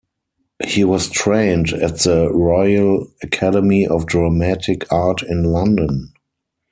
[0.65, 6.11] He was trained at the Royal Academy of Dramatic Art in London.